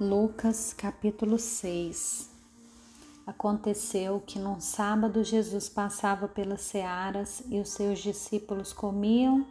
[0.00, 2.28] Lucas capítulo 6
[3.24, 9.46] Aconteceu que num sábado Jesus passava pelas searas e os seus discípulos comiam,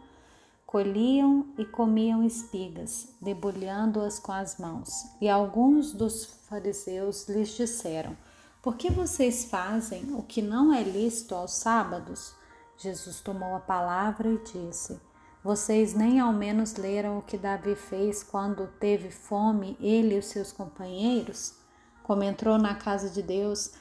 [0.66, 5.06] colhiam e comiam espigas, debulhando-as com as mãos.
[5.18, 8.14] E alguns dos fariseus lhes disseram:
[8.60, 12.34] Por que vocês fazem o que não é lícito aos sábados?
[12.76, 15.00] Jesus tomou a palavra e disse:
[15.44, 20.24] vocês nem ao menos leram o que Davi fez quando teve fome, ele e os
[20.24, 21.54] seus companheiros?
[22.02, 23.72] Como entrou na casa de Deus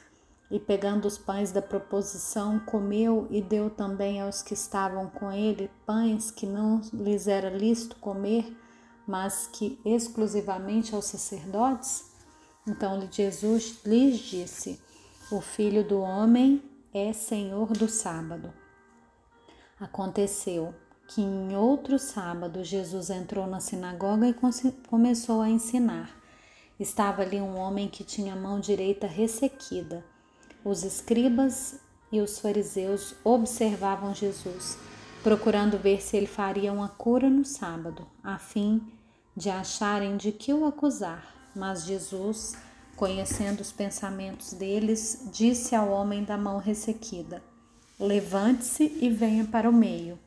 [0.52, 5.72] e, pegando os pães da proposição, comeu e deu também aos que estavam com ele
[5.86, 8.54] pães que não lhes era lícito comer,
[9.08, 12.12] mas que exclusivamente aos sacerdotes?
[12.68, 14.82] Então Jesus lhes disse:
[15.32, 16.62] O filho do homem
[16.94, 18.54] é senhor do sábado.
[19.80, 20.74] Aconteceu
[21.08, 24.36] que em outro sábado Jesus entrou na sinagoga e
[24.88, 26.10] começou a ensinar.
[26.80, 30.04] Estava ali um homem que tinha a mão direita ressequida.
[30.64, 31.80] Os escribas
[32.12, 34.78] e os fariseus observavam Jesus,
[35.22, 38.82] procurando ver se ele faria uma cura no sábado, a fim
[39.36, 41.34] de acharem de que o acusar.
[41.56, 42.56] Mas Jesus,
[42.96, 47.44] conhecendo os pensamentos deles, disse ao homem da mão ressequida:
[48.00, 50.18] Levante-se e venha para o meio.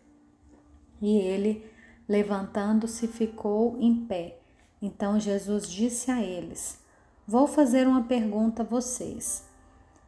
[1.00, 1.64] E ele,
[2.08, 4.38] levantando-se, ficou em pé.
[4.80, 6.80] Então Jesus disse a eles:
[7.26, 9.44] Vou fazer uma pergunta a vocês.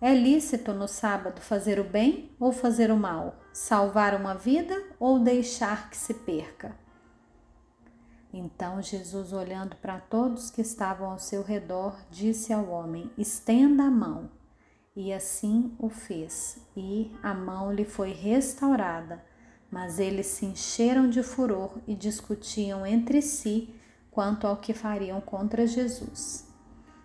[0.00, 3.34] É lícito no sábado fazer o bem ou fazer o mal?
[3.52, 6.76] Salvar uma vida ou deixar que se perca?
[8.32, 13.90] Então Jesus, olhando para todos que estavam ao seu redor, disse ao homem: Estenda a
[13.90, 14.30] mão.
[14.94, 19.24] E assim o fez, e a mão lhe foi restaurada
[19.70, 23.74] mas eles se encheram de furor e discutiam entre si
[24.10, 26.46] quanto ao que fariam contra Jesus.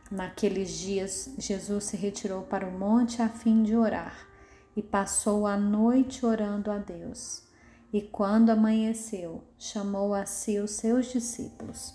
[0.10, 4.28] Naqueles dias, Jesus se retirou para o monte a fim de orar
[4.76, 7.44] e passou a noite orando a Deus.
[7.92, 11.94] E quando amanheceu, chamou a si os seus discípulos.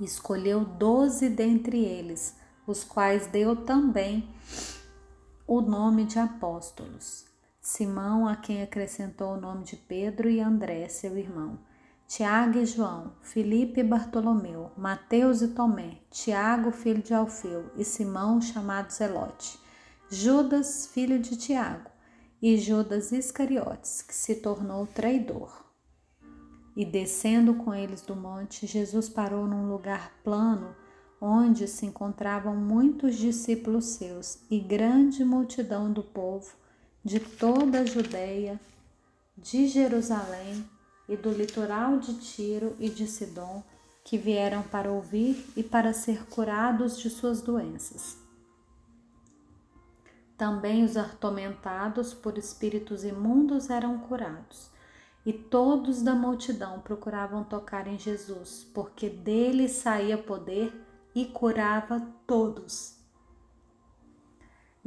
[0.00, 4.28] Escolheu doze dentre eles, os quais deu também
[5.46, 7.27] o nome de apóstolos
[7.70, 11.58] Simão, a quem acrescentou o nome de Pedro e André, seu irmão,
[12.06, 18.40] Tiago e João, Filipe e Bartolomeu, Mateus e Tomé, Tiago, filho de Alfeu, e Simão,
[18.40, 19.60] chamado Zelote,
[20.08, 21.90] Judas, filho de Tiago,
[22.40, 25.62] e Judas Iscariotes, que se tornou traidor.
[26.74, 30.74] E descendo com eles do monte, Jesus parou num lugar plano,
[31.20, 36.56] onde se encontravam muitos discípulos seus e grande multidão do povo
[37.08, 38.60] de toda a Judéia,
[39.34, 40.62] de Jerusalém
[41.08, 43.62] e do litoral de Tiro e de Sidom,
[44.04, 48.18] que vieram para ouvir e para ser curados de suas doenças.
[50.36, 54.70] Também os atormentados por espíritos imundos eram curados,
[55.24, 60.78] e todos da multidão procuravam tocar em Jesus, porque dele saía poder
[61.14, 62.97] e curava todos.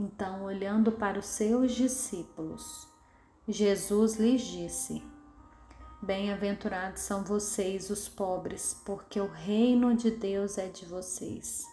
[0.04, 2.88] Então, olhando para os seus discípulos,
[3.48, 5.04] Jesus lhes disse:
[6.02, 11.68] Bem-aventurados são vocês, os pobres, porque o reino de Deus é de vocês.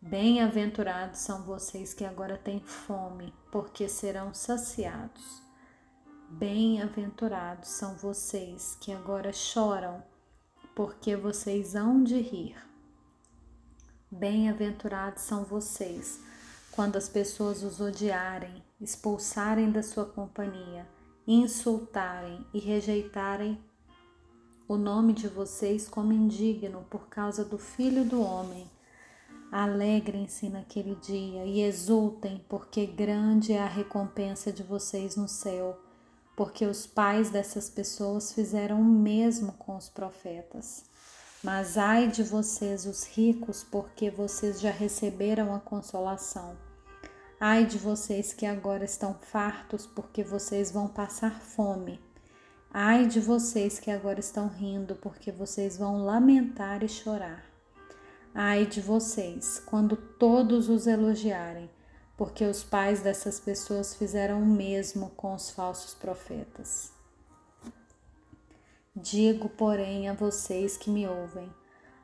[0.00, 5.40] Bem-aventurados são vocês que agora têm fome, porque serão saciados.
[6.30, 10.02] Bem-aventurados são vocês que agora choram,
[10.74, 12.56] porque vocês hão de rir.
[14.10, 16.31] Bem-aventurados são vocês
[16.72, 20.86] quando as pessoas os odiarem, expulsarem da sua companhia,
[21.26, 23.58] insultarem e rejeitarem
[24.66, 28.70] o nome de vocês como indigno por causa do Filho do Homem,
[29.50, 35.78] alegrem-se naquele dia e exultem, porque grande é a recompensa de vocês no céu,
[36.34, 40.90] porque os pais dessas pessoas fizeram o mesmo com os profetas.
[41.42, 46.56] Mas ai de vocês, os ricos, porque vocês já receberam a consolação.
[47.40, 52.00] Ai de vocês que agora estão fartos, porque vocês vão passar fome.
[52.70, 57.44] Ai de vocês que agora estão rindo, porque vocês vão lamentar e chorar.
[58.32, 61.68] Ai de vocês, quando todos os elogiarem,
[62.16, 67.01] porque os pais dessas pessoas fizeram o mesmo com os falsos profetas.
[68.94, 71.50] Digo, porém, a vocês que me ouvem: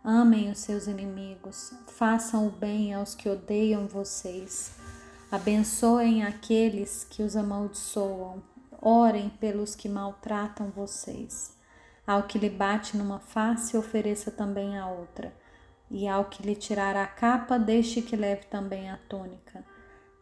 [0.02, 4.72] amem os seus inimigos, façam o bem aos que odeiam vocês,
[5.30, 8.42] abençoem aqueles que os amaldiçoam,
[8.80, 11.54] orem pelos que maltratam vocês.
[12.06, 15.30] Ao que lhe bate numa face, ofereça também a outra.
[15.90, 19.62] E ao que lhe tirar a capa, deixe que leve também a túnica.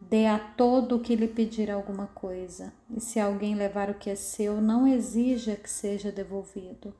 [0.09, 2.71] Dê a todo o que lhe pedir alguma coisa.
[2.89, 6.93] E se alguém levar o que é seu, não exija que seja devolvido.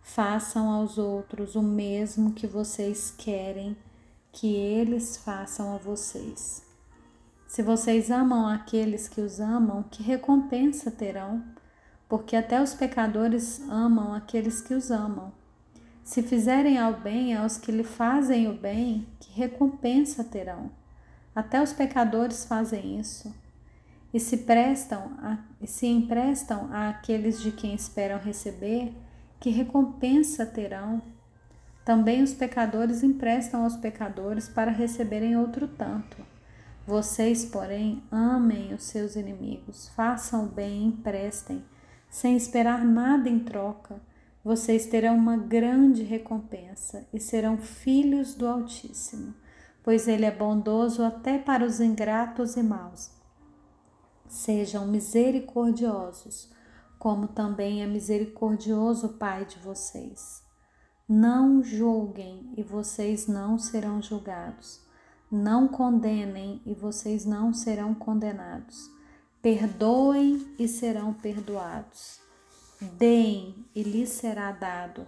[0.00, 3.76] Façam aos outros o mesmo que vocês querem
[4.30, 6.64] que eles façam a vocês.
[7.48, 11.42] Se vocês amam aqueles que os amam, que recompensa terão?
[12.08, 15.32] Porque até os pecadores amam aqueles que os amam.
[16.04, 20.70] Se fizerem ao bem aos que lhe fazem o bem, que recompensa terão?
[21.34, 23.34] Até os pecadores fazem isso.
[24.12, 28.94] E se prestam a, se emprestam àqueles de quem esperam receber,
[29.40, 31.02] que recompensa terão?
[31.84, 36.16] Também os pecadores emprestam aos pecadores para receberem outro tanto.
[36.86, 41.64] Vocês, porém, amem os seus inimigos, façam o bem emprestem,
[42.08, 44.00] sem esperar nada em troca
[44.44, 49.34] vocês terão uma grande recompensa e serão filhos do Altíssimo,
[49.84, 53.12] pois Ele é bondoso até para os ingratos e maus.
[54.26, 56.50] Sejam misericordiosos,
[56.98, 60.42] como também é misericordioso o Pai de vocês.
[61.08, 64.82] Não julguem e vocês não serão julgados.
[65.30, 68.90] Não condenem e vocês não serão condenados.
[69.40, 72.18] Perdoem e serão perdoados.
[72.98, 75.06] Deem e lhes será dado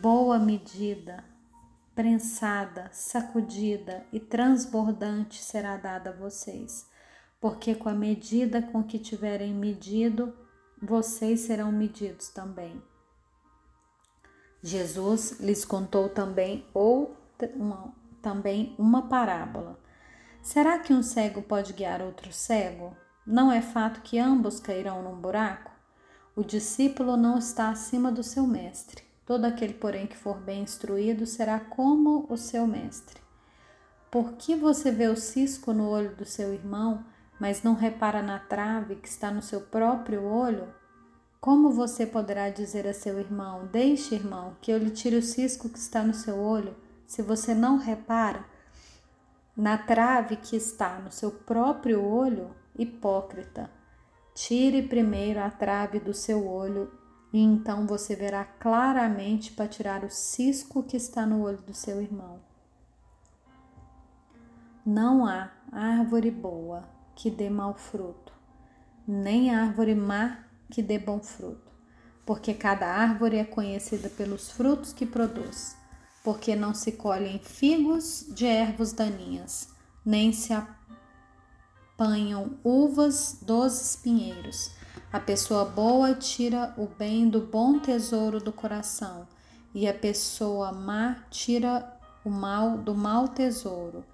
[0.00, 1.24] boa medida,
[1.96, 6.86] prensada, sacudida e transbordante será dada a vocês,
[7.40, 10.36] porque com a medida com que tiverem medido,
[10.80, 12.82] vocês serão medidos também.
[14.62, 19.80] Jesus lhes contou também outra, uma, também uma parábola.
[20.42, 22.94] Será que um cego pode guiar outro cego?
[23.26, 25.72] Não é fato que ambos cairão num buraco?
[26.34, 29.05] O discípulo não está acima do seu mestre.
[29.26, 33.20] Todo aquele, porém, que for bem instruído será como o seu mestre.
[34.08, 37.04] Por que você vê o cisco no olho do seu irmão,
[37.40, 40.72] mas não repara na trave que está no seu próprio olho?
[41.40, 45.68] Como você poderá dizer a seu irmão: Deixe, irmão, que eu lhe tire o cisco
[45.68, 48.44] que está no seu olho, se você não repara
[49.56, 52.54] na trave que está no seu próprio olho?
[52.78, 53.68] Hipócrita!
[54.34, 56.92] Tire primeiro a trave do seu olho
[57.32, 62.00] e então você verá claramente para tirar o cisco que está no olho do seu
[62.00, 62.40] irmão.
[64.84, 68.32] Não há árvore boa que dê mau fruto,
[69.06, 71.72] nem árvore má que dê bom fruto,
[72.24, 75.76] porque cada árvore é conhecida pelos frutos que produz,
[76.22, 79.68] porque não se colhem figos de ervas daninhas,
[80.04, 80.52] nem se
[81.96, 84.70] apanham uvas dos espinheiros.
[85.12, 89.26] A pessoa boa tira o bem do bom tesouro do coração,
[89.72, 94.04] e a pessoa má tira o mal do mau tesouro,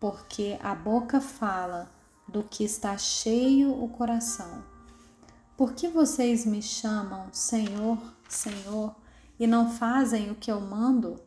[0.00, 1.90] porque a boca fala
[2.26, 4.64] do que está cheio o coração.
[5.54, 8.96] Por que vocês me chamam Senhor, Senhor,
[9.38, 11.20] e não fazem o que eu mando?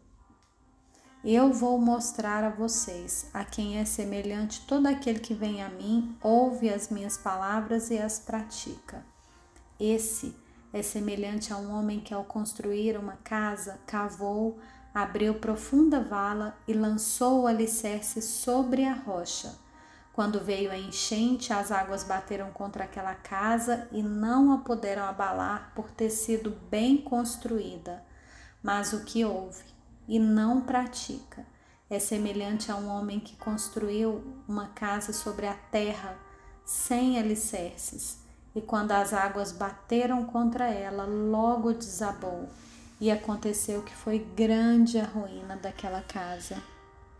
[1.23, 6.17] Eu vou mostrar a vocês a quem é semelhante todo aquele que vem a mim,
[6.23, 9.10] ouve as minhas palavras e as pratica.
[9.81, 10.35] Esse
[10.71, 14.59] é semelhante a um homem que, ao construir uma casa, cavou,
[14.93, 19.57] abriu profunda vala e lançou o alicerce sobre a rocha.
[20.13, 25.71] Quando veio a enchente, as águas bateram contra aquela casa e não a puderam abalar
[25.73, 28.03] por ter sido bem construída.
[28.61, 29.71] Mas o que houve?
[30.11, 31.45] e não pratica.
[31.89, 36.17] É semelhante a um homem que construiu uma casa sobre a terra
[36.65, 38.20] sem alicerces,
[38.55, 42.49] e quando as águas bateram contra ela, logo desabou.
[42.99, 46.57] E aconteceu que foi grande a ruína daquela casa.